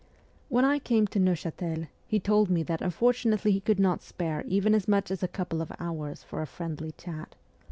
When 0.49 0.65
I 0.65 0.79
came 0.79 1.05
to 1.05 1.19
Neuchatel, 1.19 1.85
he 2.07 2.19
told 2.19 2.49
me 2.49 2.63
that 2.63 2.81
unfortunately 2.81 3.51
he 3.51 3.59
could 3.59 3.79
not 3.79 4.01
spare 4.01 4.43
even 4.47 4.73
as 4.73 4.87
much 4.87 5.11
as 5.11 5.21
a 5.21 5.27
couple 5.27 5.61
of 5.61 5.71
hours 5.79 6.23
for 6.23 6.41
a 6.41 6.47
friendly 6.47 6.93
chat. 6.93 7.35